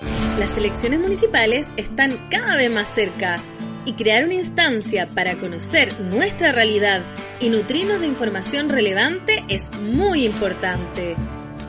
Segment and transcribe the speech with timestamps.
[0.00, 3.36] Las elecciones municipales están cada vez más cerca
[3.84, 7.02] y crear una instancia para conocer nuestra realidad
[7.38, 11.16] y nutrirnos de información relevante es muy importante.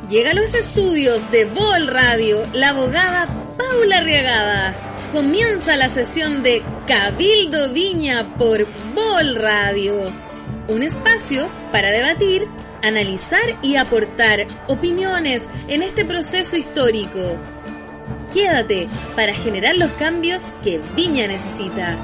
[0.10, 4.76] Llega a los estudios de Vol Radio la abogada Paula Riagada.
[5.12, 10.04] Comienza la sesión de Cabildo Viña por Vol Radio.
[10.70, 12.48] Un espacio para debatir,
[12.82, 17.38] analizar y aportar opiniones en este proceso histórico.
[18.34, 21.98] Quédate para generar los cambios que Viña necesita.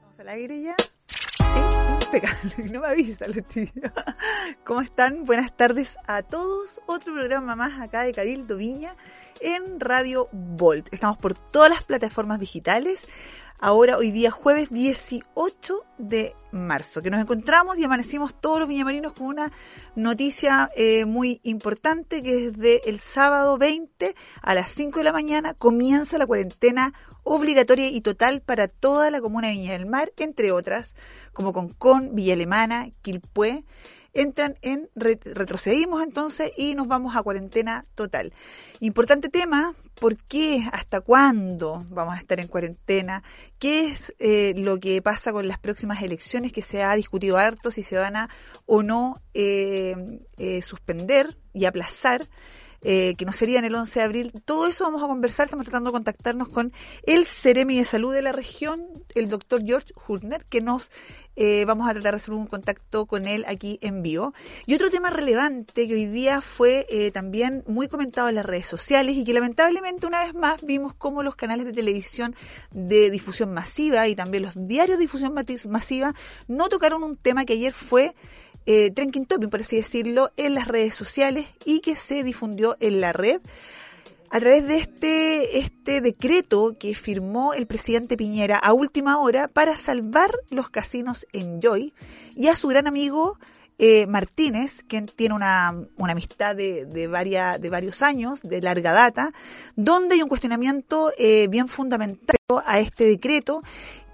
[0.00, 0.28] ¿Vamos al.
[2.70, 3.92] No me avisa, Leticia.
[4.64, 5.24] ¿Cómo están?
[5.24, 6.80] Buenas tardes a todos.
[6.86, 8.94] Otro programa más acá de Cabildo Viña
[9.40, 10.88] en Radio Volt.
[10.92, 13.08] Estamos por todas las plataformas digitales
[13.62, 19.12] ahora hoy día jueves 18 de marzo, que nos encontramos y amanecimos todos los viñamarinos
[19.12, 19.52] con una
[19.94, 25.54] noticia eh, muy importante que desde el sábado 20 a las 5 de la mañana
[25.54, 30.50] comienza la cuarentena obligatoria y total para toda la comuna de Viña del Mar, entre
[30.50, 30.96] otras,
[31.32, 33.64] como Concón, Villa Alemana, Quilpué,
[34.14, 38.32] entran en, retrocedimos entonces y nos vamos a cuarentena total.
[38.80, 40.64] Importante tema, ¿por qué?
[40.72, 43.22] ¿Hasta cuándo vamos a estar en cuarentena?
[43.58, 47.70] ¿Qué es eh, lo que pasa con las próximas elecciones que se ha discutido harto,
[47.70, 48.28] si se van a
[48.66, 49.94] o no eh,
[50.36, 52.28] eh, suspender y aplazar?
[52.82, 54.32] Eh, que no sería en el 11 de abril.
[54.44, 56.72] Todo eso vamos a conversar, estamos tratando de contactarnos con
[57.04, 60.90] el Ceremi de Salud de la región, el doctor George Hurner, que nos
[61.34, 64.34] eh, vamos a tratar de hacer un contacto con él aquí en vivo.
[64.66, 68.66] Y otro tema relevante que hoy día fue eh, también muy comentado en las redes
[68.66, 72.34] sociales y que lamentablemente una vez más vimos cómo los canales de televisión
[72.72, 75.34] de difusión masiva y también los diarios de difusión
[75.68, 76.14] masiva
[76.48, 78.14] no tocaron un tema que ayer fue
[78.66, 83.12] eh, trending por así decirlo, en las redes sociales y que se difundió en la
[83.12, 83.40] red
[84.30, 89.76] a través de este, este decreto que firmó el presidente Piñera a última hora para
[89.76, 91.92] salvar los casinos en Joy
[92.34, 93.38] y a su gran amigo
[93.78, 98.92] eh, Martínez, quien tiene una, una amistad de, de, varia, de varios años, de larga
[98.92, 99.32] data,
[99.76, 103.60] donde hay un cuestionamiento eh, bien fundamental a este decreto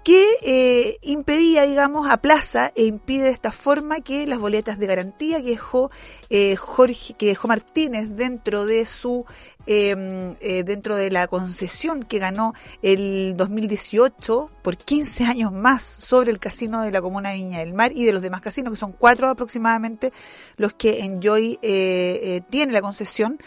[0.03, 5.41] que eh, impedía, digamos, aplaza e impide de esta forma que las boletas de garantía
[5.41, 5.91] que dejó
[6.29, 9.25] eh, Jorge, que dejó Martínez dentro de su
[9.71, 16.31] eh, eh, dentro de la concesión que ganó el 2018 por 15 años más sobre
[16.31, 18.79] el casino de la comuna de Viña del Mar y de los demás casinos, que
[18.79, 20.11] son cuatro aproximadamente
[20.57, 23.37] los que Enjoy eh, tiene la concesión.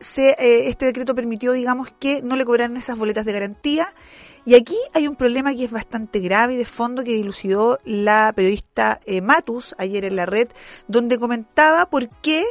[0.00, 3.88] Se, eh, este decreto permitió, digamos, que no le cobraran esas boletas de garantía.
[4.44, 8.32] Y aquí hay un problema que es bastante grave y de fondo que dilucidó la
[8.34, 10.48] periodista eh, Matus ayer en la red,
[10.86, 12.44] donde comentaba por qué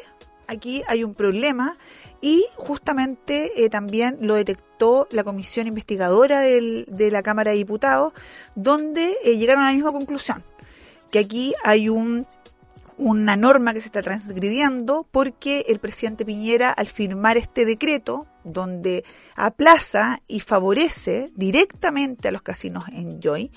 [0.47, 1.77] aquí hay un problema
[2.21, 8.13] y justamente eh, también lo detectó la comisión investigadora del, de la Cámara de Diputados,
[8.55, 10.43] donde eh, llegaron a la misma conclusión,
[11.11, 12.27] que aquí hay un
[12.97, 19.03] una norma que se está transgrediendo porque el presidente Piñera al firmar este decreto donde
[19.35, 23.51] aplaza y favorece directamente a los casinos en Joy,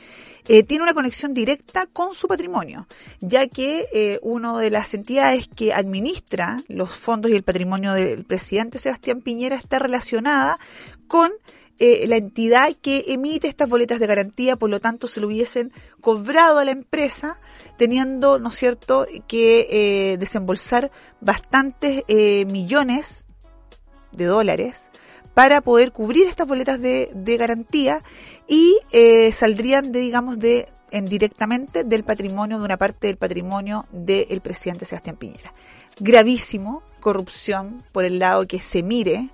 [0.48, 2.86] eh, tiene una conexión directa con su patrimonio,
[3.20, 8.24] ya que eh, una de las entidades que administra los fondos y el patrimonio del
[8.24, 10.58] presidente Sebastián Piñera está relacionada
[11.06, 11.30] con
[11.80, 15.72] eh, la entidad que emite estas boletas de garantía, por lo tanto se lo hubiesen
[16.00, 17.38] cobrado a la empresa,
[17.76, 23.26] teniendo, ¿no es cierto?, que eh, desembolsar bastantes eh, millones
[24.12, 24.90] de dólares
[25.34, 28.02] para poder cubrir estas boletas de, de garantía
[28.46, 33.86] y eh, saldrían de, digamos, de en directamente del patrimonio, de una parte del patrimonio
[33.92, 35.54] del presidente Sebastián Piñera.
[35.98, 39.30] Gravísimo, corrupción por el lado que se mire,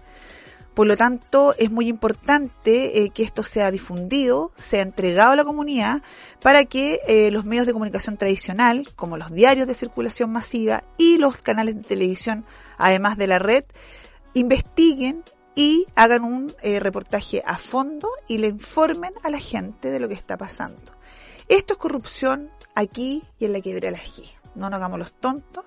[0.76, 5.44] por lo tanto, es muy importante eh, que esto sea difundido, sea entregado a la
[5.44, 6.02] comunidad
[6.42, 11.16] para que eh, los medios de comunicación tradicional, como los diarios de circulación masiva y
[11.16, 12.44] los canales de televisión,
[12.76, 13.64] además de la red,
[14.34, 15.24] investiguen
[15.54, 20.08] y hagan un eh, reportaje a fondo y le informen a la gente de lo
[20.08, 20.92] que está pasando.
[21.48, 24.24] Esto es corrupción aquí y en la quebrada G.
[24.54, 25.64] No nos hagamos los tontos,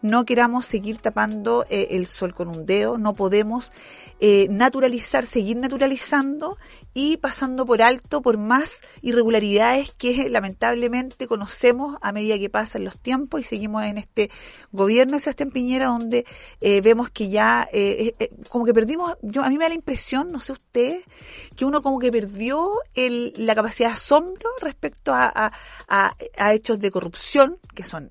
[0.00, 3.72] no queramos seguir tapando el sol con un dedo, no podemos
[4.20, 6.56] eh, naturalizar, seguir naturalizando
[6.94, 12.98] y pasando por alto por más irregularidades que lamentablemente conocemos a medida que pasan los
[12.98, 14.30] tiempos y seguimos en este
[14.72, 16.24] gobierno de Sebastián Piñera donde
[16.62, 19.74] eh, vemos que ya eh, eh, como que perdimos, yo a mí me da la
[19.74, 20.96] impresión, no sé usted,
[21.54, 25.52] que uno como que perdió el, la capacidad de asombro respecto a,
[25.88, 28.10] a hechos de corrupción que son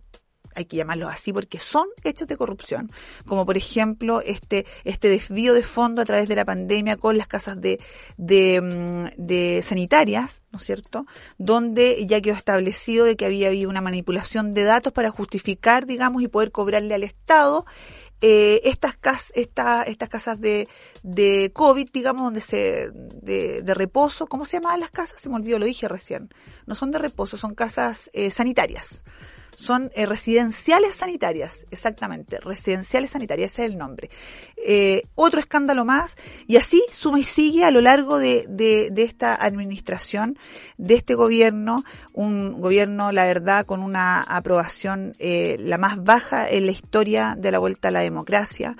[0.55, 2.89] hay que llamarlos así porque son hechos de corrupción,
[3.25, 7.27] como por ejemplo este, este desvío de fondo a través de la pandemia con las
[7.27, 7.79] casas de,
[8.17, 11.05] de, mm, de sanitarias, ¿no es cierto?
[11.37, 16.21] Donde ya quedó establecido de que había habido una manipulación de datos para justificar, digamos,
[16.21, 17.65] y poder cobrarle al Estado
[18.21, 20.67] eh, estas, cas estas casas de,
[21.03, 25.19] de COVID, digamos, donde se, de, de, reposo, ¿cómo se llamaban las casas?
[25.19, 26.29] Se me olvidó, lo dije recién.
[26.65, 29.03] No son de reposo, son casas eh, sanitarias
[29.55, 34.09] son eh, residenciales sanitarias, exactamente, residenciales sanitarias, ese es el nombre.
[34.57, 36.17] Eh, otro escándalo más,
[36.47, 40.37] y así suma y sigue a lo largo de, de, de, esta administración,
[40.77, 46.65] de este gobierno, un gobierno, la verdad, con una aprobación eh, la más baja en
[46.65, 48.75] la historia de la vuelta a la democracia.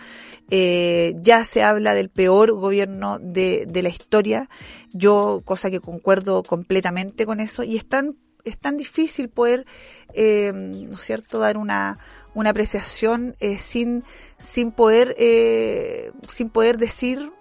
[0.51, 4.48] Eh, ya se habla del peor gobierno de, de la historia,
[4.94, 8.16] yo, cosa que concuerdo completamente con eso, y están
[8.46, 9.66] es tan difícil poder,
[10.14, 11.98] eh, ¿no es cierto?, dar una,
[12.34, 14.04] una apreciación eh, sin,
[14.38, 17.32] sin poder, eh, sin poder decir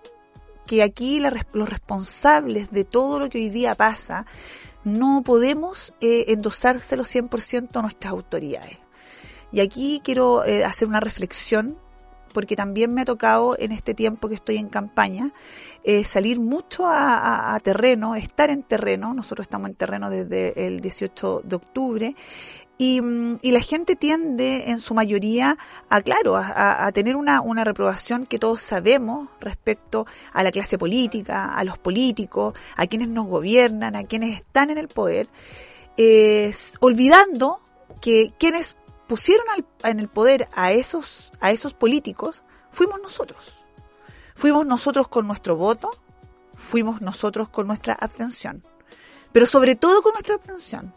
[0.67, 4.27] que aquí la, los responsables de todo lo que hoy día pasa
[4.85, 8.79] no podemos eh, endosárselo 100% a nuestras autoridades.
[9.51, 11.79] Y aquí quiero eh, hacer una reflexión
[12.35, 15.33] porque también me ha tocado en este tiempo que estoy en campaña
[15.85, 19.15] eh, salir mucho a, terreno, estar en terreno.
[19.15, 22.17] Nosotros estamos en terreno desde el 18 de octubre.
[22.77, 25.57] Y, mm, la gente tiende en su mayoría
[25.89, 31.55] a, claro, a, tener una, una, reprobación que todos sabemos respecto a la clase política,
[31.55, 35.29] a los políticos, a quienes nos gobiernan, a quienes están en el poder,
[35.97, 37.61] eh, olvidando
[38.01, 38.77] que quienes
[39.07, 39.47] pusieron
[39.83, 42.43] en el poder a esos, a esos políticos,
[42.73, 43.65] fuimos nosotros.
[44.35, 45.91] Fuimos nosotros con nuestro voto,
[46.57, 48.65] fuimos nosotros con nuestra abstención.
[49.33, 50.95] Pero sobre todo con nuestra abstención.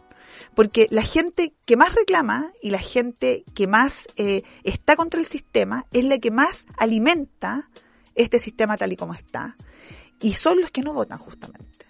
[0.54, 5.26] Porque la gente que más reclama y la gente que más eh, está contra el
[5.26, 7.70] sistema es la que más alimenta
[8.14, 9.56] este sistema tal y como está.
[10.20, 11.86] Y son los que no votan justamente.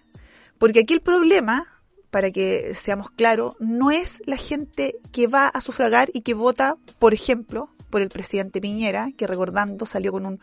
[0.58, 1.66] Porque aquí el problema
[2.10, 6.76] para que seamos claros, no es la gente que va a sufragar y que vota,
[6.98, 10.40] por ejemplo, por el presidente Piñera, que recordando salió con un,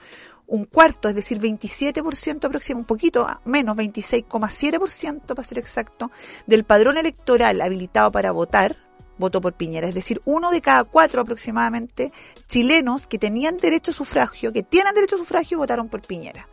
[0.47, 6.11] un cuarto, es decir, 27% aproximadamente, un poquito menos, 26,7% para ser exacto,
[6.45, 8.77] del padrón electoral habilitado para votar,
[9.17, 9.87] votó por Piñera.
[9.87, 12.11] Es decir, uno de cada cuatro aproximadamente
[12.47, 16.47] chilenos que tenían derecho a sufragio, que tienen derecho a sufragio, votaron por Piñera.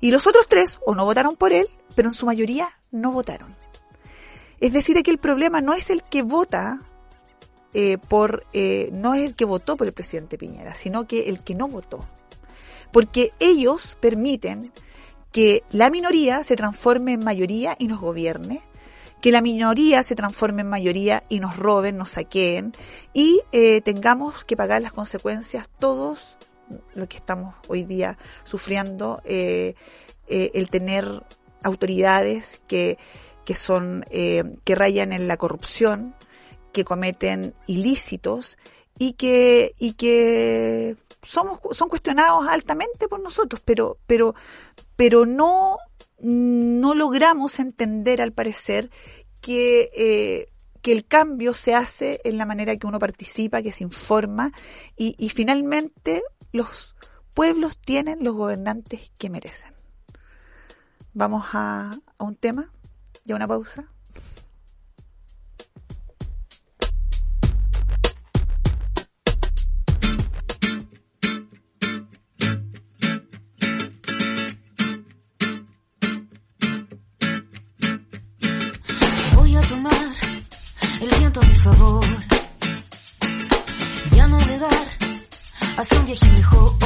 [0.00, 3.56] Y los otros tres, o no votaron por él, pero en su mayoría no votaron.
[4.60, 6.78] Es decir, que el problema no es el que vota
[7.74, 11.42] eh, por, eh, no es el que votó por el presidente Piñera, sino que el
[11.42, 12.06] que no votó.
[12.92, 14.72] Porque ellos permiten
[15.32, 18.62] que la minoría se transforme en mayoría y nos gobierne,
[19.20, 22.72] que la minoría se transforme en mayoría y nos roben, nos saqueen
[23.12, 26.36] y eh, tengamos que pagar las consecuencias todos
[26.94, 29.74] lo que estamos hoy día sufriendo, eh,
[30.28, 31.22] eh, el tener
[31.62, 32.98] autoridades que
[33.46, 36.14] que son, eh, que rayan en la corrupción,
[36.72, 38.58] que cometen ilícitos
[38.98, 44.34] y que, y que somos, son cuestionados altamente por nosotros, pero, pero,
[44.96, 45.78] pero no,
[46.18, 48.90] no logramos entender al parecer
[49.40, 50.46] que, eh,
[50.82, 54.50] que el cambio se hace en la manera que uno participa, que se informa
[54.96, 56.96] y, y finalmente los
[57.32, 59.72] pueblos tienen los gobernantes que merecen.
[61.14, 62.70] Vamos a, a un tema.
[63.26, 63.84] ¿Ya una pausa?
[79.34, 79.92] Voy a tomar
[81.00, 82.04] el viento a mi favor
[84.12, 84.86] y a navegar
[85.78, 86.85] hacia un viaje mejor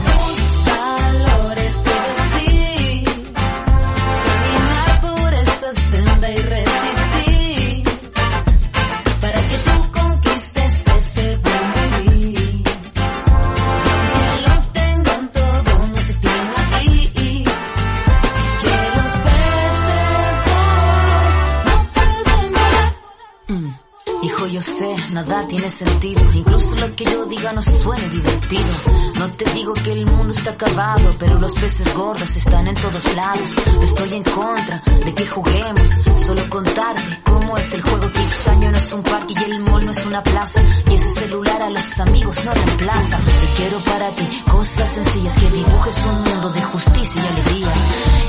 [25.47, 26.21] Tiene sentido.
[26.33, 28.73] Incluso lo que yo diga no suene divertido.
[29.19, 33.15] No te digo que el mundo está acabado, pero los peces gordos están en todos
[33.15, 33.49] lados.
[33.73, 38.11] No estoy en contra de que juguemos, solo contarte cómo es el juego.
[38.11, 40.61] Kixaño no es un parque y el mall no es una plaza.
[40.89, 43.17] Y ese celular a los amigos no reemplaza.
[43.17, 47.73] Te quiero para ti cosas sencillas que dibujes un mundo de justicia y alegría.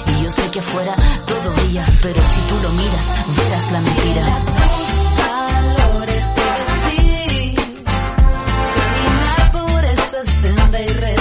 [0.06, 0.94] Y yo sé que afuera
[1.26, 4.44] todo brilla, pero si tú lo miras, verás la mentira.
[10.80, 11.11] Y resistir,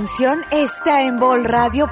[0.00, 1.84] reinvención está en bolradio.cl.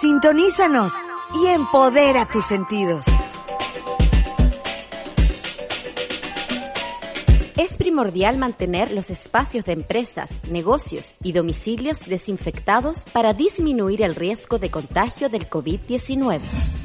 [0.00, 0.92] Sintonízanos
[1.34, 3.06] y empodera tus sentidos.
[7.96, 14.70] Primordial mantener los espacios de empresas, negocios y domicilios desinfectados para disminuir el riesgo de
[14.70, 16.40] contagio del COVID-19.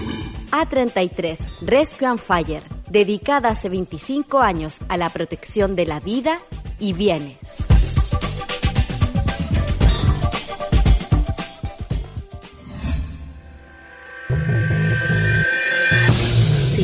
[0.50, 6.40] A33 Rescue and Fire, dedicada hace 25 años a la protección de la vida
[6.78, 7.61] y bienes.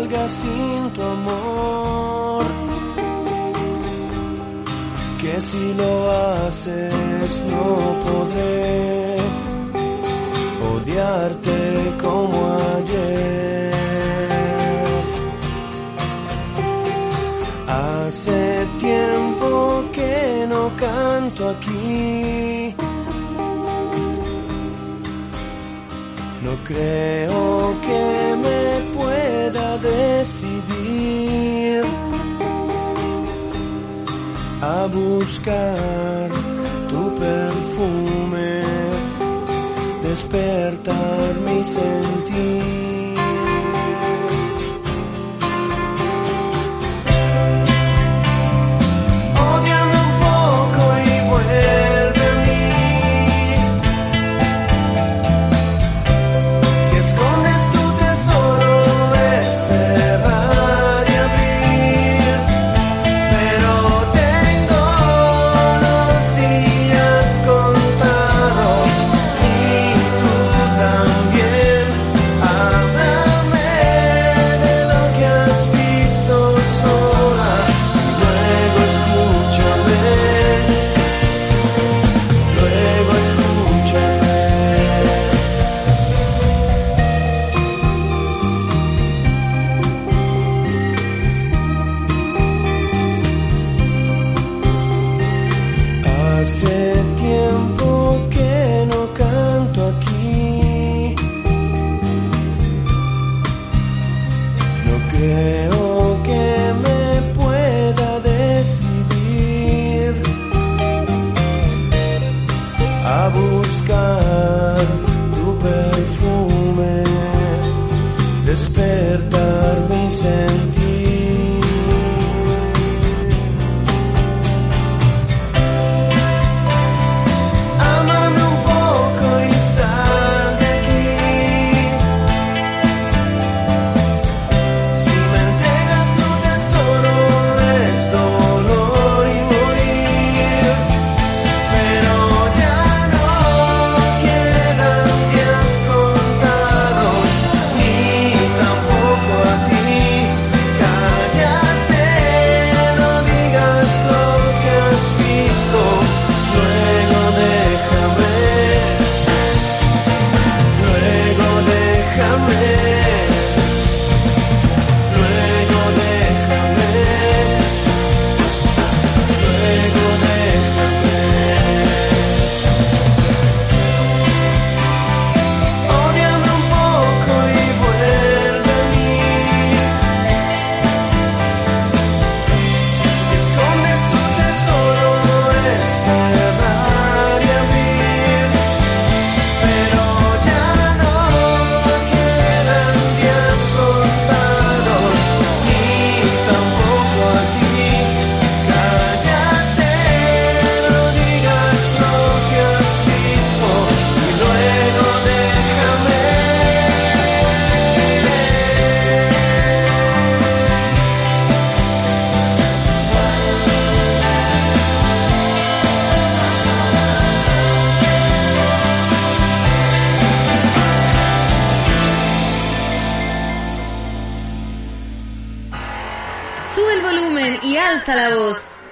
[0.00, 2.44] salga sin tu amor.
[5.20, 7.66] Que si lo haces no
[8.04, 9.16] podré
[10.72, 12.36] odiarte como
[12.76, 13.70] ayer.
[17.68, 22.59] Hace tiempo que no canto aquí.
[26.72, 30.62] Creo que me pueda decidir
[34.62, 36.30] a buscar
[36.88, 38.62] tu perfume,
[40.02, 42.89] despertar mi sentir.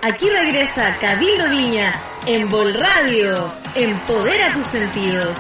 [0.00, 1.92] Aquí regresa Cabildo Viña
[2.26, 3.52] en Vol Radio.
[3.74, 5.36] Empodera tus sentidos.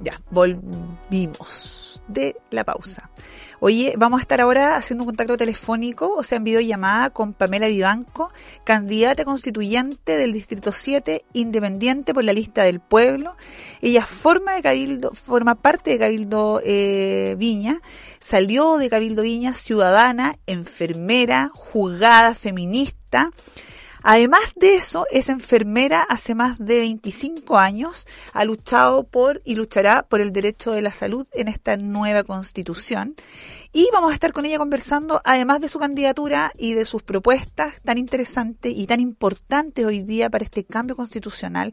[0.00, 3.10] Ya, volvimos de la pausa.
[3.58, 7.68] Oye, vamos a estar ahora haciendo un contacto telefónico, o sea, en videollamada con Pamela
[7.68, 8.30] Vivanco,
[8.64, 13.34] candidata constituyente del Distrito 7, independiente por la lista del pueblo.
[13.80, 17.80] Ella forma de Cabildo, forma parte de Cabildo eh, Viña,
[18.20, 23.30] salió de Cabildo Viña ciudadana, enfermera, juzgada, feminista,
[24.08, 30.04] Además de eso, es enfermera hace más de 25 años, ha luchado por y luchará
[30.04, 33.16] por el derecho de la salud en esta nueva constitución.
[33.72, 37.82] Y vamos a estar con ella conversando, además de su candidatura y de sus propuestas
[37.82, 41.72] tan interesantes y tan importantes hoy día para este cambio constitucional.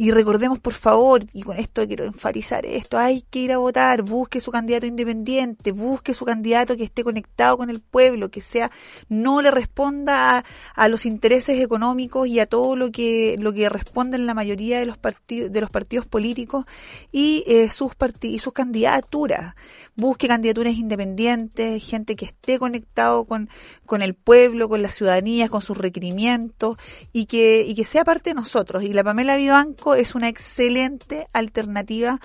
[0.00, 4.02] Y recordemos, por favor, y con esto quiero enfatizar esto, hay que ir a votar,
[4.02, 8.70] busque su candidato independiente, busque su candidato que esté conectado con el pueblo, que sea,
[9.08, 10.44] no le responda a,
[10.76, 14.86] a los intereses económicos y a todo lo que, lo que responden la mayoría de
[14.86, 16.64] los partidos, de los partidos políticos
[17.10, 19.56] y eh, sus parti- y sus candidaturas.
[19.96, 23.50] Busque candidaturas independientes, gente que esté conectado con,
[23.84, 26.76] con el pueblo, con la ciudadanía, con sus requerimientos
[27.12, 28.84] y que, y que sea parte de nosotros.
[28.84, 32.20] Y la Pamela Vivanco es una excelente alternativa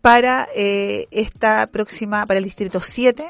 [0.00, 3.24] para eh, esta próxima, para el distrito 7,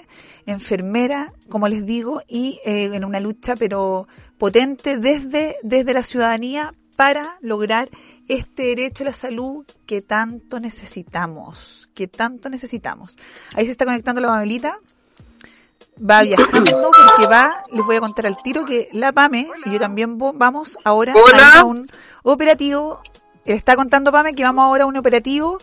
[0.47, 6.75] enfermera, como les digo, y eh, en una lucha pero potente desde, desde la ciudadanía
[6.97, 7.89] para lograr
[8.29, 13.17] este derecho a la salud que tanto necesitamos, que tanto necesitamos.
[13.55, 14.79] Ahí se está conectando la Pamelita,
[15.99, 19.79] va viajando porque va, les voy a contar al tiro que la Pame y yo
[19.79, 21.61] también vamos ahora Hola.
[21.61, 21.91] a un
[22.23, 23.01] operativo,
[23.47, 25.59] está contando Pame que vamos ahora a un operativo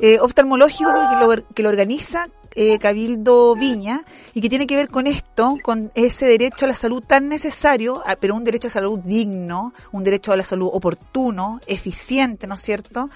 [0.00, 4.00] eh, oftalmológico que lo, que lo organiza eh, Cabildo Viña
[4.32, 8.02] y que tiene que ver con esto, con ese derecho a la salud tan necesario,
[8.06, 12.54] ah, pero un derecho a salud digno, un derecho a la salud oportuno, eficiente, ¿no
[12.54, 13.10] es cierto?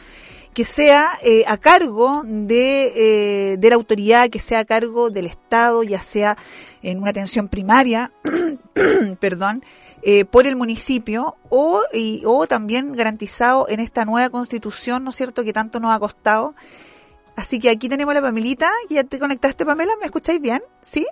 [0.58, 5.26] que sea eh, a cargo de, eh, de la autoridad, que sea a cargo del
[5.26, 6.36] Estado, ya sea
[6.82, 8.10] en una atención primaria,
[9.20, 9.62] perdón,
[10.02, 15.16] eh, por el municipio o, y, o también garantizado en esta nueva constitución, ¿no es
[15.16, 16.54] cierto?, que tanto nos ha costado.
[17.36, 20.62] Así que aquí tenemos a la Pamelita, ya te conectaste, Pamela, ¿me escucháis bien?
[20.80, 21.06] ¿Sí?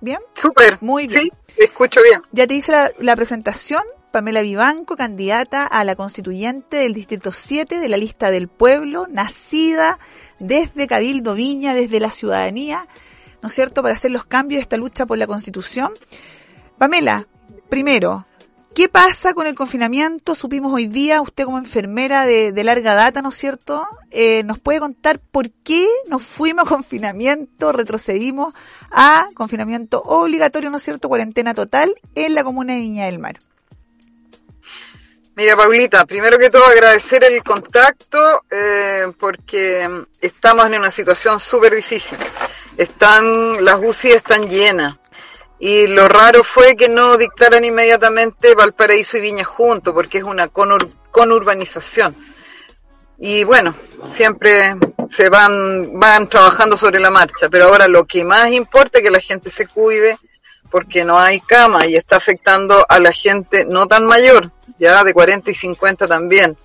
[0.00, 0.20] ¿Bien?
[0.34, 0.78] Súper.
[0.80, 1.22] Muy bien.
[1.22, 2.22] Sí, te escucho bien.
[2.32, 3.82] Ya te hice la, la presentación.
[4.10, 10.00] Pamela Vivanco, candidata a la constituyente del Distrito 7 de la lista del pueblo, nacida
[10.40, 12.88] desde Cabildo Viña, desde la ciudadanía,
[13.40, 15.92] ¿no es cierto?, para hacer los cambios de esta lucha por la constitución.
[16.76, 17.28] Pamela,
[17.68, 18.26] primero,
[18.80, 20.34] ¿qué pasa con el confinamiento?
[20.34, 23.86] Supimos hoy día, usted como enfermera de, larga data, ¿no es cierto?
[24.10, 28.54] Eh, ¿Nos puede contar por qué nos fuimos a confinamiento, retrocedimos
[28.90, 33.36] a confinamiento obligatorio, ¿no es cierto?, cuarentena total en la comuna de Viña del Mar.
[35.36, 41.74] Mira, Paulita, primero que todo agradecer el contacto eh, porque estamos en una situación súper
[41.74, 42.16] difícil.
[42.78, 44.96] Están, las UCI están llenas
[45.60, 50.48] y lo raro fue que no dictaran inmediatamente Valparaíso y Viña juntos porque es una
[50.50, 52.16] conur- conurbanización.
[53.18, 53.74] Y bueno,
[54.14, 54.74] siempre
[55.10, 59.10] se van, van trabajando sobre la marcha, pero ahora lo que más importa es que
[59.10, 60.16] la gente se cuide
[60.70, 65.12] porque no hay cama y está afectando a la gente no tan mayor, ya de
[65.12, 66.56] 40 y 50 también.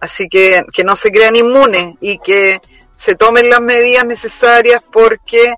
[0.00, 2.60] Así que que no se crean inmunes y que
[2.96, 5.54] se tomen las medidas necesarias porque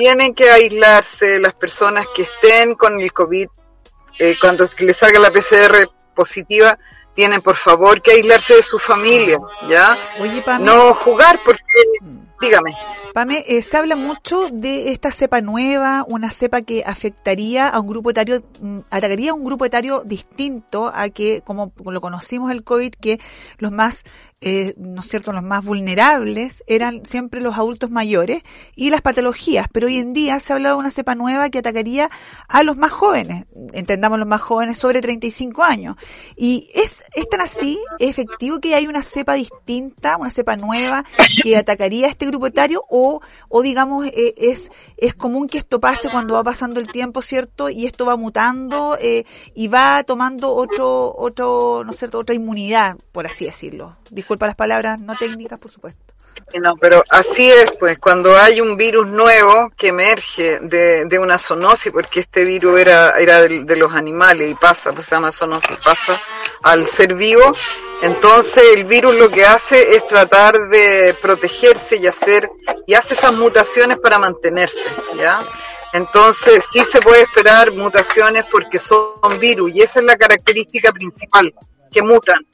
[0.00, 3.48] tienen que aislarse las personas que estén con el COVID.
[4.18, 6.78] Eh, cuando les salga la PCR positiva,
[7.14, 9.98] tienen por favor que aislarse de su familia, ¿ya?
[10.18, 11.60] Oye, Pame, No jugar porque,
[12.40, 12.74] dígame.
[13.12, 17.88] Pame, eh, se habla mucho de esta cepa nueva, una cepa que afectaría a un
[17.88, 22.64] grupo etario, mm, atacaría a un grupo etario distinto a que, como lo conocimos el
[22.64, 23.18] COVID, que
[23.58, 24.04] los más,
[24.42, 28.42] eh, ¿no es cierto?, los más vulnerables eran siempre los adultos mayores
[28.74, 31.58] y las patologías, pero hoy en día se ha hablado de una cepa nueva que
[31.58, 32.10] atacaría
[32.48, 35.96] a los más jóvenes, entendamos los más jóvenes sobre 35 años.
[36.36, 41.04] Y es, es tan así, efectivo que hay una cepa distinta, una cepa nueva
[41.42, 45.80] que atacaría a este grupo etario o, o digamos, eh, es, es común que esto
[45.80, 47.68] pase cuando va pasando el tiempo, ¿cierto?
[47.68, 49.24] Y esto va mutando eh,
[49.54, 53.98] y va tomando otro, otro, ¿no es cierto?, otra inmunidad, por así decirlo.
[54.38, 56.14] Las palabras no técnicas, por supuesto.
[56.80, 61.92] Pero así es, pues, cuando hay un virus nuevo que emerge de, de una zoonosis,
[61.92, 65.76] porque este virus era, era de, de los animales y pasa, pues se llama zoonosis,
[65.84, 66.20] pasa
[66.62, 67.52] al ser vivo,
[68.02, 72.50] entonces el virus lo que hace es tratar de protegerse y hacer,
[72.86, 74.84] y hace esas mutaciones para mantenerse,
[75.16, 75.44] ¿ya?
[75.92, 81.52] Entonces sí se puede esperar mutaciones porque son virus y esa es la característica principal,
[81.92, 82.46] que mutan.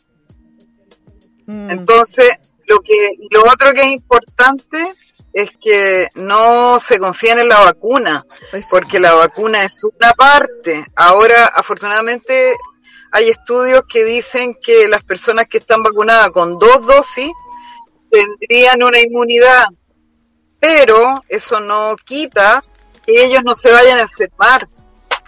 [1.46, 2.30] Mm, Entonces,
[2.66, 4.92] lo que lo otro que es importante
[5.32, 8.24] es que no se confíen en la vacuna,
[8.70, 10.86] porque la vacuna es una parte.
[10.96, 12.54] Ahora, afortunadamente,
[13.12, 17.30] hay estudios que dicen que las personas que están vacunadas con dos dosis
[18.10, 19.66] tendrían una inmunidad,
[20.58, 22.62] pero eso no quita
[23.04, 24.68] que ellos no se vayan a enfermar.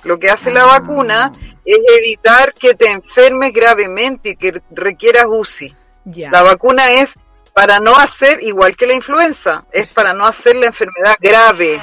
[0.04, 1.30] Lo que hace la vacuna
[1.64, 5.76] es evitar que te enfermes gravemente y que requieras UCI.
[6.16, 7.12] La vacuna es
[7.52, 11.82] para no hacer, igual que la influenza, es para no hacer la enfermedad grave.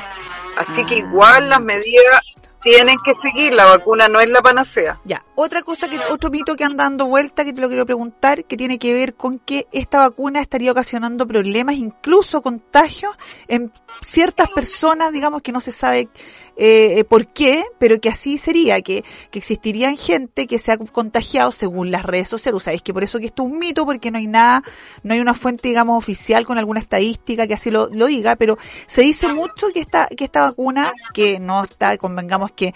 [0.57, 0.99] Así que Ah.
[0.99, 2.21] igual las medidas
[2.63, 4.99] tienen que seguir, la vacuna no es la panacea.
[5.05, 8.45] Ya, otra cosa que, otro mito que anda dando vuelta que te lo quiero preguntar,
[8.45, 13.15] que tiene que ver con que esta vacuna estaría ocasionando problemas, incluso contagios
[13.47, 16.09] en ciertas personas, digamos que no se sabe
[16.57, 21.51] eh, por qué, pero que así sería, que, que existirían gente que se ha contagiado
[21.51, 22.63] según las redes sociales.
[22.63, 24.63] Sabéis que por eso que esto es un mito, porque no hay nada,
[25.03, 28.57] no hay una fuente, digamos, oficial con alguna estadística que así lo, lo diga, pero
[28.87, 32.73] se dice mucho que esta, que esta vacuna, que no está, convengamos que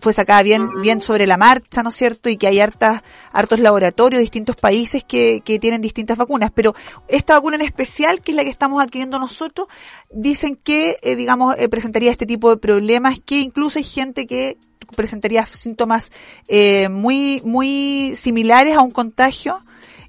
[0.00, 2.28] fue sacada bien, bien sobre la marcha, ¿no es cierto?
[2.28, 6.50] Y que hay hartas, hartos laboratorios distintos países que, que tienen distintas vacunas.
[6.54, 6.74] Pero
[7.08, 9.68] esta vacuna en especial, que es la que estamos adquiriendo nosotros,
[10.10, 14.56] dicen que, eh, digamos, eh, presentaría este tipo de problemas, que incluso hay gente que
[14.96, 16.12] presentaría síntomas
[16.48, 19.62] eh, muy, muy similares a un contagio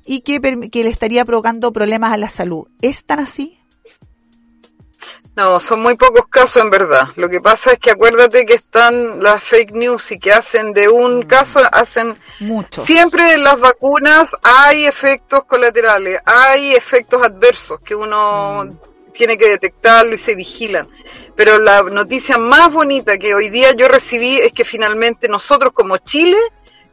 [0.05, 0.39] y que,
[0.71, 2.67] que le estaría provocando problemas a la salud.
[2.81, 3.57] ¿Es tan así?
[5.35, 7.07] No, son muy pocos casos en verdad.
[7.15, 10.89] Lo que pasa es que acuérdate que están las fake news y que hacen de
[10.89, 12.85] un caso, hacen Muchos.
[12.85, 18.67] Siempre en las vacunas hay efectos colaterales, hay efectos adversos que uno
[19.13, 20.87] tiene que detectarlo y se vigilan.
[21.35, 25.97] Pero la noticia más bonita que hoy día yo recibí es que finalmente nosotros como
[25.97, 26.37] Chile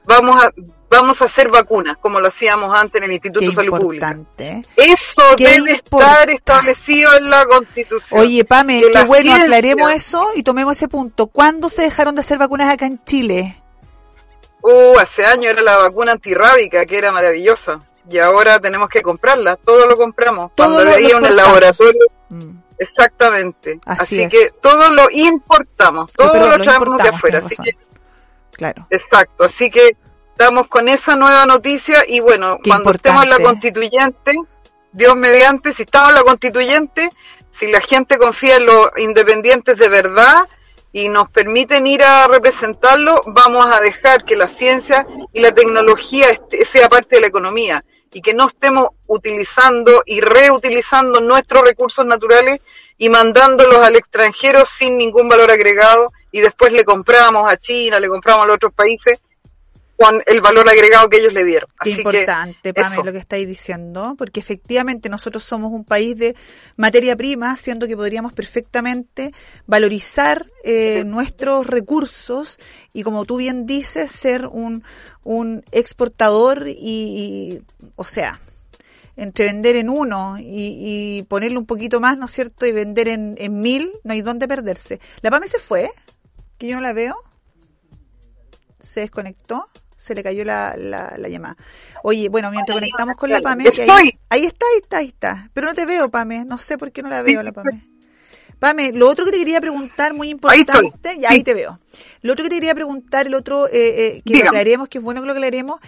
[0.05, 0.51] vamos a
[0.91, 4.11] vamos a hacer vacunas como lo hacíamos antes en el Instituto Qué de Salud Pública.
[4.13, 4.65] importante.
[4.75, 8.19] Eso Qué debe estar establecido en la Constitución.
[8.21, 11.27] Oye, Pame, Que bueno, ciencia- aclaremos eso y tomemos ese punto.
[11.27, 13.63] ¿Cuándo se dejaron de hacer vacunas acá en Chile?
[14.63, 17.79] Uh, hace años era la vacuna antirrábica que era maravillosa.
[18.11, 19.57] Y ahora tenemos que comprarla.
[19.57, 20.53] Todo lo compramos.
[20.55, 21.35] Todo Cuando lo- veía exportamos.
[21.37, 22.05] laboratorio.
[22.31, 22.51] Mm.
[22.79, 23.81] Exactamente.
[23.85, 24.31] Así Así, es.
[24.31, 26.13] que todo lo importamos.
[26.13, 27.43] Todo lo lo traemos de afuera.
[27.45, 27.71] Así que,
[28.53, 28.87] Claro.
[28.91, 29.45] exacto.
[29.45, 29.97] Así que
[30.33, 32.05] estamos con esa nueva noticia.
[32.07, 34.35] Y bueno, Qué cuando estemos en la constituyente,
[34.93, 37.09] Dios mediante, si estamos en la constituyente,
[37.53, 40.45] si la gente confía en los independientes de verdad
[40.93, 46.29] y nos permiten ir a representarlo, vamos a dejar que la ciencia y la tecnología
[46.71, 52.61] sea parte de la economía y que no estemos utilizando y reutilizando nuestros recursos naturales
[52.97, 56.11] y mandándolos al extranjero sin ningún valor agregado.
[56.31, 59.21] Y después le compramos a China, le compramos a los otros países
[59.99, 61.69] con el valor agregado que ellos le dieron.
[61.83, 66.17] Qué Así importante, que Pame, lo que estáis diciendo, porque efectivamente nosotros somos un país
[66.17, 66.37] de
[66.77, 69.33] materia prima, siendo que podríamos perfectamente
[69.67, 72.61] valorizar eh, nuestros recursos
[72.93, 74.85] y, como tú bien dices, ser un,
[75.25, 77.63] un exportador y, y,
[77.97, 78.41] o sea,
[79.17, 80.45] entre vender en uno y,
[81.19, 82.67] y ponerle un poquito más, ¿no es cierto?
[82.67, 85.01] Y vender en, en mil, no hay dónde perderse.
[85.23, 85.91] ¿La Pame se fue?
[86.57, 87.17] Que yo no la veo.
[88.79, 89.67] Se desconectó.
[89.99, 91.57] Se le cayó la, la, la llamada.
[92.05, 94.19] Oye, bueno, mientras conectamos con la Pame, que ahí, Estoy.
[94.29, 95.51] ahí está, ahí está, ahí está.
[95.53, 96.45] Pero no te veo, Pame.
[96.45, 97.83] No sé por qué no la veo, la Pame.
[98.61, 101.81] Pame, lo otro que te quería preguntar, muy Ahí importante, ya ahí te veo.
[102.23, 104.49] Lo otro que te quería preguntar, el otro, eh, eh, que lo Dígame.
[104.49, 105.81] aclaremos, que es bueno que lo aclaremos,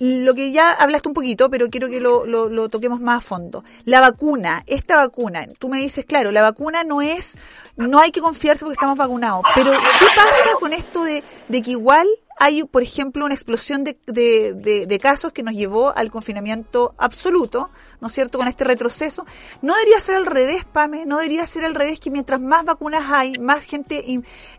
[0.00, 3.20] lo que ya hablaste un poquito, pero quiero que lo, lo, lo toquemos más a
[3.20, 3.64] fondo.
[3.84, 7.36] La vacuna, esta vacuna, tú me dices, claro, la vacuna no es,
[7.76, 11.72] no hay que confiarse porque estamos vacunados, pero ¿qué pasa con esto de, de que
[11.72, 12.06] igual
[12.38, 16.94] hay, por ejemplo, una explosión de, de, de, de casos que nos llevó al confinamiento
[16.96, 17.70] absoluto,
[18.00, 19.26] ¿no es cierto?, con este retroceso.
[19.60, 23.04] No debería ser al revés, Pame, no debería ser al revés que mientras más vacunas
[23.08, 24.04] hay, más gente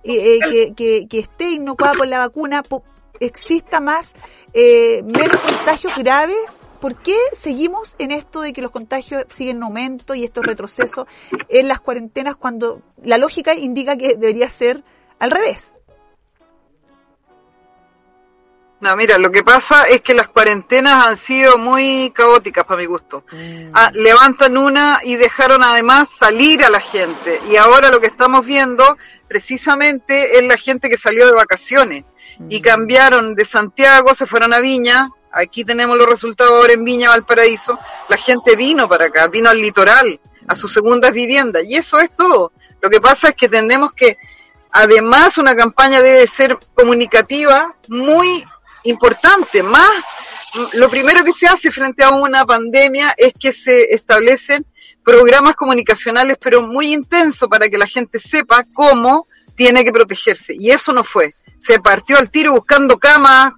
[0.04, 2.63] eh, que, que, que esté inocuada por la vacuna,
[3.20, 4.13] exista más,
[4.54, 6.62] eh, menos contagios graves.
[6.80, 11.08] ¿Por qué seguimos en esto de que los contagios siguen en aumento y estos retrocesos
[11.50, 14.84] en las cuarentenas cuando la lógica indica que debería ser
[15.20, 15.79] al revés?
[18.82, 22.86] No, mira, lo que pasa es que las cuarentenas han sido muy caóticas para mi
[22.86, 23.26] gusto.
[23.74, 27.42] Ah, levantan una y dejaron además salir a la gente.
[27.50, 32.06] Y ahora lo que estamos viendo precisamente es la gente que salió de vacaciones
[32.48, 35.10] y cambiaron de Santiago, se fueron a Viña.
[35.34, 37.78] Aquí tenemos los resultados ahora en Viña, Valparaíso.
[38.08, 41.65] La gente vino para acá, vino al litoral, a sus segundas viviendas.
[41.65, 42.54] Y eso es todo.
[42.82, 44.18] Lo que pasa es que tenemos que,
[44.72, 48.46] además, una campaña debe ser comunicativa muy
[48.84, 49.63] importante.
[49.63, 49.89] Más,
[50.74, 54.65] lo primero que se hace frente a una pandemia es que se establecen
[55.04, 60.56] programas comunicacionales, pero muy intensos para que la gente sepa cómo tiene que protegerse.
[60.58, 61.32] Y eso no fue.
[61.60, 63.54] Se partió al tiro buscando camas,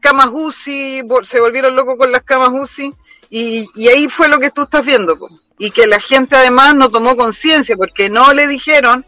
[0.00, 2.90] camas UCI, se volvieron locos con las camas UCI.
[3.30, 5.16] Y, ahí fue lo que tú estás viendo.
[5.58, 9.04] Y que la gente además no tomó conciencia porque no le dijeron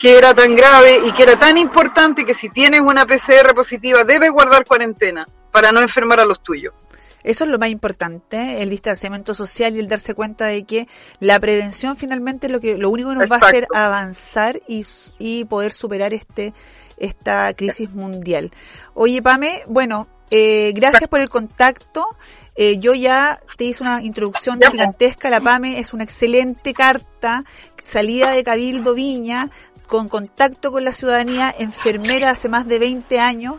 [0.00, 4.02] que era tan grave y que era tan importante que si tienes una PCR positiva
[4.02, 6.72] debes guardar cuarentena para no enfermar a los tuyos.
[7.22, 11.38] Eso es lo más importante, el distanciamiento social y el darse cuenta de que la
[11.38, 14.86] prevención finalmente es lo que lo único que nos va a hacer avanzar y,
[15.18, 16.54] y poder superar este
[16.96, 18.50] esta crisis mundial.
[18.94, 22.06] Oye, Pame, bueno, eh, gracias por el contacto.
[22.56, 24.70] Eh, yo ya te hice una introducción po.
[24.70, 25.30] gigantesca.
[25.30, 27.44] La PAME es una excelente carta,
[27.82, 29.50] salida de Cabildo Viña,
[29.90, 33.56] con contacto con la ciudadanía, enfermera hace más de 20 años,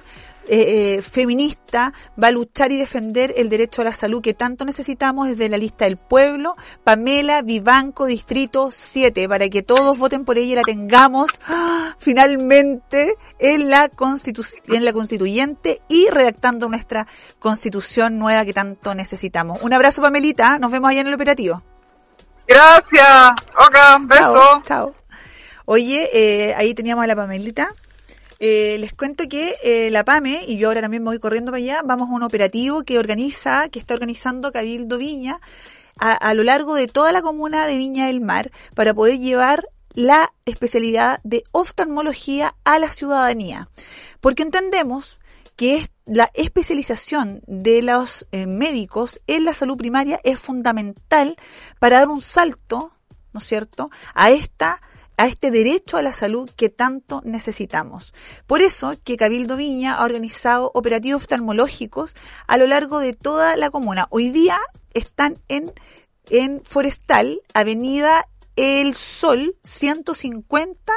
[0.47, 4.63] eh, eh, feminista, va a luchar y defender el derecho a la salud que tanto
[4.63, 10.37] necesitamos desde la lista del pueblo, Pamela Vivanco, Distrito 7, para que todos voten por
[10.37, 11.95] ella y la tengamos ¡ah!
[11.99, 17.07] finalmente en la, constitu en la constituyente y redactando nuestra
[17.39, 19.59] constitución nueva que tanto necesitamos.
[19.61, 21.61] Un abrazo, Pamelita, nos vemos allá en el operativo.
[22.47, 23.31] Gracias.
[23.57, 24.33] Ok, beso.
[24.33, 25.00] Chao, chao.
[25.73, 27.73] Oye, eh, ahí teníamos a la Pamelita.
[28.39, 31.63] Eh, les cuento que eh, la PAME, y yo ahora también me voy corriendo para
[31.63, 35.39] allá, vamos a un operativo que organiza, que está organizando Cabildo Viña
[35.97, 40.33] a, lo largo de toda la comuna de Viña del Mar para poder llevar la
[40.43, 43.69] especialidad de oftalmología a la ciudadanía.
[44.19, 45.19] Porque entendemos
[45.55, 51.37] que la especialización de los eh, médicos en la salud primaria es fundamental
[51.79, 52.91] para dar un salto,
[53.31, 54.81] ¿no es cierto?, a esta
[55.21, 58.11] a este derecho a la salud que tanto necesitamos.
[58.47, 62.15] Por eso que Cabildo Viña ha organizado operativos oftalmológicos
[62.47, 64.07] a lo largo de toda la comuna.
[64.09, 64.57] Hoy día
[64.95, 65.71] están en,
[66.31, 70.91] en Forestal, Avenida El Sol 150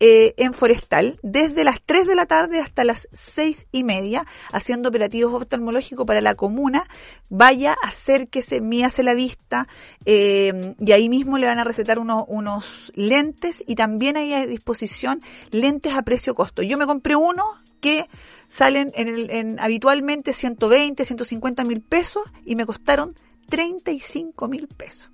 [0.00, 4.88] eh, en Forestal, desde las 3 de la tarde hasta las 6 y media, haciendo
[4.88, 6.84] operativos oftalmológicos para la comuna.
[7.30, 9.68] Vaya, acérquese, míase la vista,
[10.04, 14.46] eh, y ahí mismo le van a recetar unos, unos lentes y también hay a
[14.46, 16.62] disposición lentes a precio costo.
[16.62, 17.44] Yo me compré uno
[17.80, 18.06] que
[18.48, 23.14] salen en el, en, habitualmente 120, 150 mil pesos y me costaron
[23.48, 25.13] 35 mil pesos.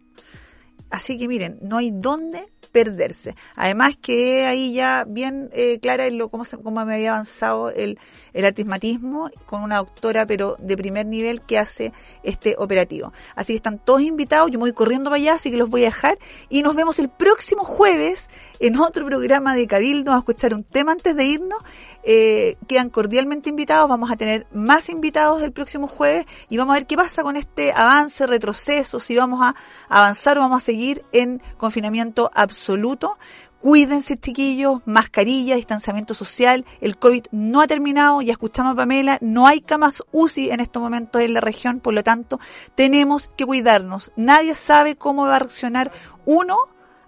[0.90, 3.34] Así que miren, no hay dónde perderse.
[3.56, 7.70] Además que ahí ya bien eh, clara en lo cómo, se, cómo me había avanzado
[7.70, 7.98] el,
[8.32, 13.12] el artismatismo con una doctora pero de primer nivel que hace este operativo.
[13.34, 15.82] Así que están todos invitados, yo me voy corriendo para allá, así que los voy
[15.82, 20.30] a dejar y nos vemos el próximo jueves en otro programa de Cabildo, vamos a
[20.30, 21.58] escuchar un tema antes de irnos,
[22.02, 26.78] eh, quedan cordialmente invitados, vamos a tener más invitados el próximo jueves y vamos a
[26.78, 29.54] ver qué pasa con este avance, retroceso, si vamos a
[29.88, 30.79] avanzar o vamos a seguir
[31.12, 33.18] en confinamiento absoluto.
[33.60, 36.64] Cuídense, chiquillos, mascarilla, distanciamiento social.
[36.80, 40.82] El COVID no ha terminado, ya escuchamos a Pamela, no hay camas UCI en estos
[40.82, 42.40] momentos en la región, por lo tanto,
[42.74, 44.12] tenemos que cuidarnos.
[44.16, 45.92] Nadie sabe cómo va a reaccionar
[46.24, 46.56] uno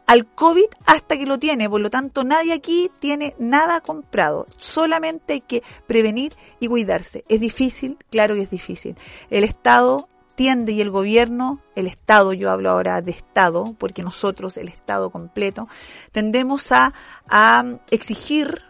[0.07, 4.45] al COVID hasta que lo tiene, por lo tanto, nadie aquí tiene nada comprado.
[4.59, 7.25] Solamente hay que prevenir y cuidarse.
[7.29, 8.95] Es difícil, claro que es difícil.
[9.31, 14.57] El Estado tiende y el gobierno, el Estado, yo hablo ahora de Estado, porque nosotros,
[14.57, 15.69] el Estado completo,
[16.11, 16.93] tendemos a,
[17.29, 18.63] a exigir,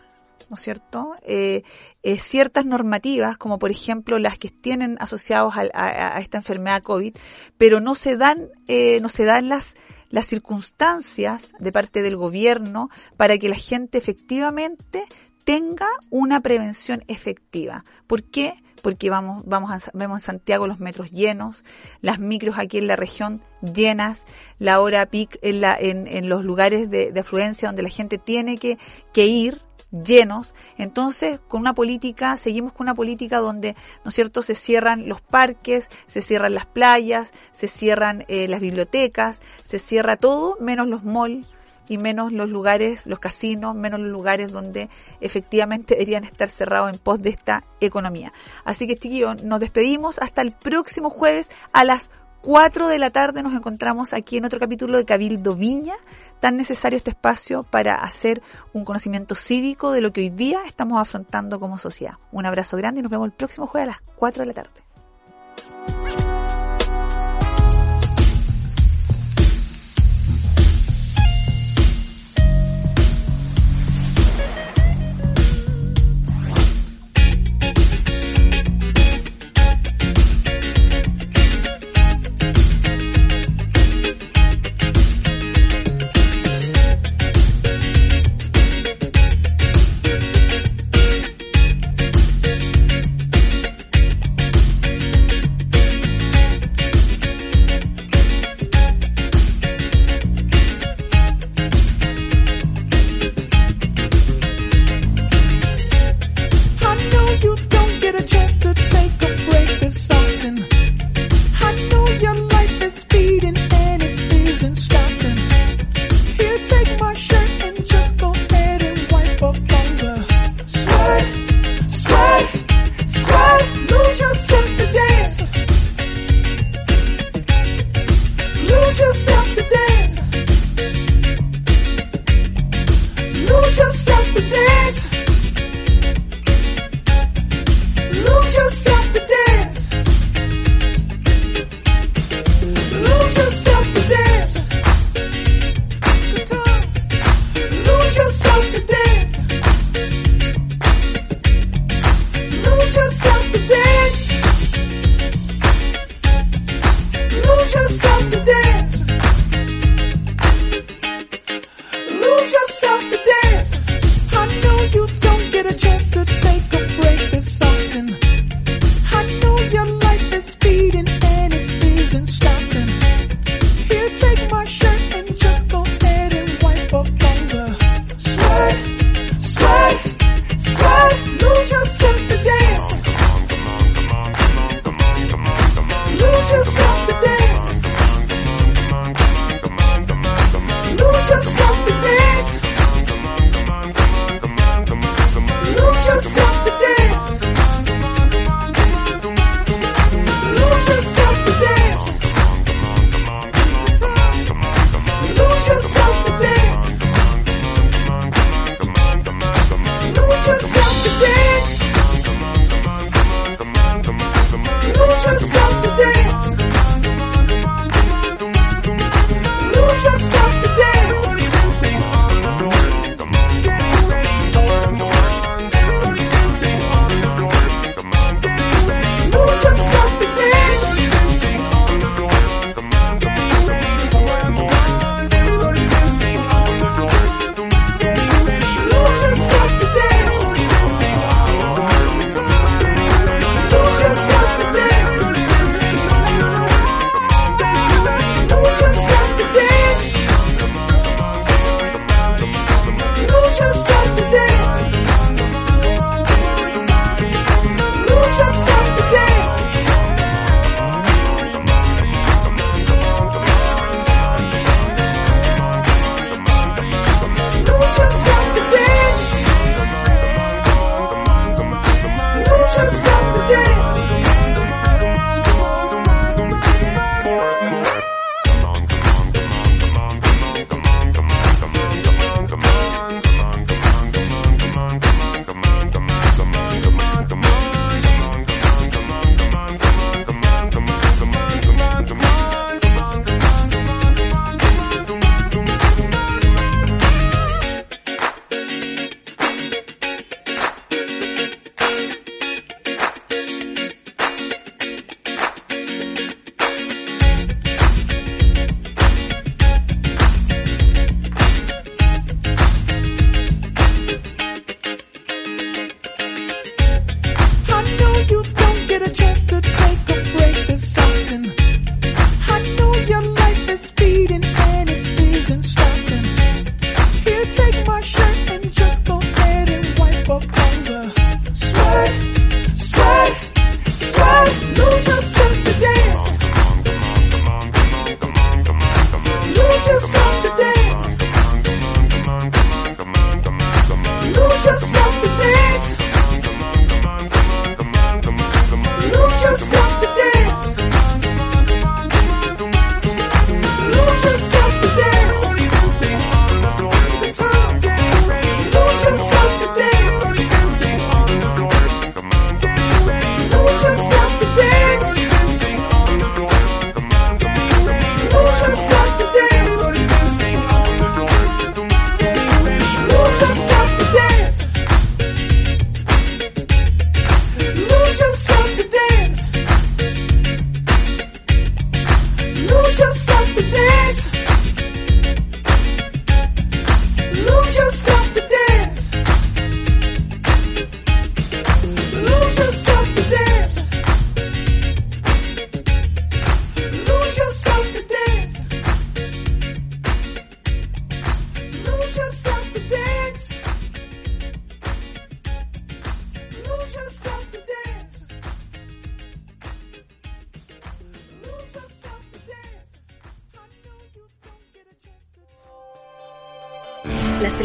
[0.48, 1.62] ¿no es cierto?, eh,
[2.02, 6.82] eh, ciertas normativas, como por ejemplo las que tienen asociados a, a, a esta enfermedad
[6.82, 7.16] COVID,
[7.58, 9.76] pero no se dan, eh, no se dan las,
[10.10, 15.04] las circunstancias de parte del gobierno para que la gente efectivamente
[15.44, 17.84] tenga una prevención efectiva.
[18.06, 18.54] ¿Por qué?
[18.82, 21.64] Porque vamos, vamos a, vemos en Santiago los metros llenos,
[22.00, 24.24] las micros aquí en la región llenas,
[24.58, 28.58] la hora pic en, la, en, los lugares de, de, afluencia donde la gente tiene
[28.58, 28.78] que,
[29.12, 30.54] que ir llenos.
[30.78, 35.20] Entonces, con una política, seguimos con una política donde, ¿no es cierto?, se cierran los
[35.20, 41.04] parques, se cierran las playas, se cierran eh, las bibliotecas, se cierra todo menos los
[41.04, 41.46] malls
[41.88, 44.88] y menos los lugares, los casinos, menos los lugares donde
[45.20, 48.32] efectivamente deberían estar cerrados en pos de esta economía.
[48.64, 52.10] Así que chiquillos, nos despedimos hasta el próximo jueves a las
[52.42, 55.94] 4 de la tarde nos encontramos aquí en otro capítulo de Cabildo Viña,
[56.40, 58.42] tan necesario este espacio para hacer
[58.72, 62.14] un conocimiento cívico de lo que hoy día estamos afrontando como sociedad.
[62.32, 64.81] Un abrazo grande y nos vemos el próximo jueves a las 4 de la tarde.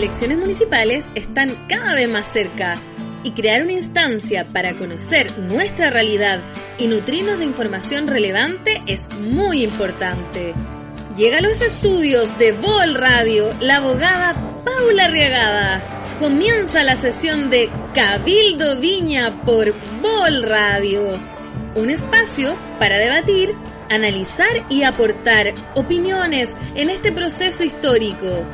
[0.07, 2.75] elecciones municipales están cada vez más cerca
[3.23, 6.41] y crear una instancia para conocer nuestra realidad
[6.77, 10.53] y nutrirnos de información relevante es muy importante.
[11.17, 15.81] Llega a los estudios de Vol Radio la abogada Paula Riagada.
[16.19, 21.19] Comienza la sesión de Cabildo Viña por Vol Radio.
[21.75, 23.53] Un espacio para debatir,
[23.89, 28.45] analizar y aportar opiniones en este proceso histórico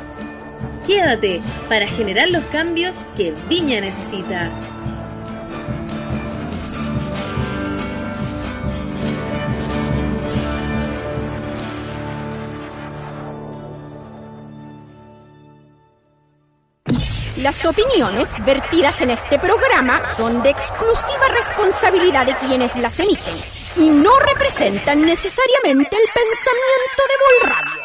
[0.86, 4.51] Quédate para generar los cambios que Viña necesita.
[17.38, 23.36] Las opiniones vertidas en este programa son de exclusiva responsabilidad de quienes las emiten
[23.75, 27.82] y no representan necesariamente el pensamiento de Bol Radio.